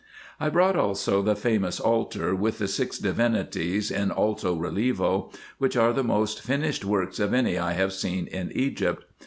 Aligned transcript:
I 0.39 0.49
brought 0.49 0.75
also 0.75 1.21
the 1.21 1.35
famous 1.35 1.79
altar, 1.79 2.33
with 2.33 2.57
the 2.57 2.67
six 2.67 2.97
divinities, 2.97 3.91
in 3.91 4.09
alto 4.09 4.55
relievo, 4.55 5.31
which 5.59 5.77
are 5.77 5.93
the 5.93 6.03
most 6.03 6.41
finished 6.41 6.83
works 6.83 7.19
of 7.19 7.35
any 7.35 7.59
I 7.59 7.73
have 7.73 7.93
seen 7.93 8.25
in 8.25 8.51
Egypt. 8.53 9.05